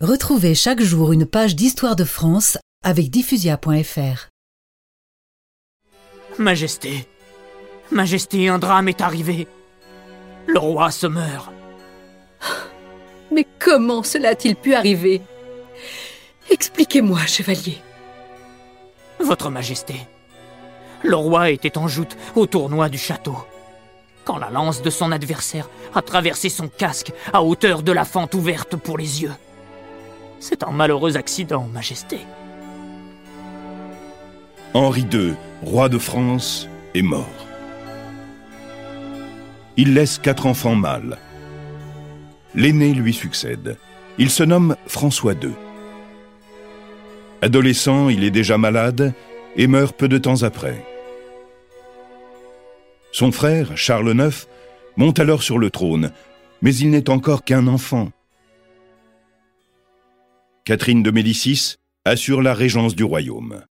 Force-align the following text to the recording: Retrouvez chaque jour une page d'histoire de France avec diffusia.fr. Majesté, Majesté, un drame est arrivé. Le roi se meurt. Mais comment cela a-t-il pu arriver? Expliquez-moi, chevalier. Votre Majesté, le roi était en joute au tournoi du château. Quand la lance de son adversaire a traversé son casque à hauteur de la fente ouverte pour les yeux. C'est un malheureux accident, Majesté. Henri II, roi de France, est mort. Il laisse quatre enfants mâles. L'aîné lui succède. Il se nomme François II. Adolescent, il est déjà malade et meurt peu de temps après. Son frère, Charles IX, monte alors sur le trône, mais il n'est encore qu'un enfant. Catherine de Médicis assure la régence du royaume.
Retrouvez 0.00 0.54
chaque 0.54 0.80
jour 0.80 1.12
une 1.12 1.26
page 1.26 1.54
d'histoire 1.54 1.94
de 1.94 2.04
France 2.04 2.56
avec 2.82 3.10
diffusia.fr. 3.10 4.28
Majesté, 6.38 7.06
Majesté, 7.90 8.48
un 8.48 8.58
drame 8.58 8.88
est 8.88 9.02
arrivé. 9.02 9.46
Le 10.46 10.58
roi 10.58 10.90
se 10.90 11.06
meurt. 11.06 11.52
Mais 13.30 13.46
comment 13.58 14.02
cela 14.02 14.30
a-t-il 14.30 14.56
pu 14.56 14.72
arriver? 14.72 15.20
Expliquez-moi, 16.50 17.26
chevalier. 17.26 17.76
Votre 19.22 19.50
Majesté, 19.50 19.96
le 21.02 21.16
roi 21.16 21.50
était 21.50 21.76
en 21.76 21.88
joute 21.88 22.16
au 22.36 22.46
tournoi 22.46 22.88
du 22.88 22.96
château. 22.96 23.36
Quand 24.24 24.38
la 24.38 24.48
lance 24.48 24.80
de 24.80 24.88
son 24.88 25.12
adversaire 25.12 25.68
a 25.94 26.00
traversé 26.00 26.48
son 26.48 26.68
casque 26.68 27.12
à 27.34 27.42
hauteur 27.42 27.82
de 27.82 27.92
la 27.92 28.06
fente 28.06 28.32
ouverte 28.32 28.76
pour 28.76 28.96
les 28.96 29.20
yeux. 29.20 29.34
C'est 30.40 30.62
un 30.62 30.70
malheureux 30.70 31.18
accident, 31.18 31.68
Majesté. 31.72 32.20
Henri 34.72 35.06
II, 35.12 35.34
roi 35.62 35.90
de 35.90 35.98
France, 35.98 36.66
est 36.94 37.02
mort. 37.02 37.46
Il 39.76 39.94
laisse 39.94 40.18
quatre 40.18 40.46
enfants 40.46 40.74
mâles. 40.74 41.18
L'aîné 42.54 42.94
lui 42.94 43.12
succède. 43.12 43.76
Il 44.18 44.30
se 44.30 44.42
nomme 44.42 44.76
François 44.86 45.34
II. 45.34 45.52
Adolescent, 47.42 48.08
il 48.08 48.24
est 48.24 48.30
déjà 48.30 48.58
malade 48.58 49.12
et 49.56 49.66
meurt 49.66 49.96
peu 49.96 50.08
de 50.08 50.18
temps 50.18 50.42
après. 50.42 50.84
Son 53.12 53.30
frère, 53.30 53.76
Charles 53.76 54.14
IX, 54.14 54.48
monte 54.96 55.18
alors 55.18 55.42
sur 55.42 55.58
le 55.58 55.70
trône, 55.70 56.12
mais 56.62 56.74
il 56.74 56.90
n'est 56.90 57.10
encore 57.10 57.44
qu'un 57.44 57.66
enfant. 57.66 58.10
Catherine 60.64 61.02
de 61.02 61.10
Médicis 61.10 61.76
assure 62.04 62.42
la 62.42 62.54
régence 62.54 62.94
du 62.94 63.04
royaume. 63.04 63.64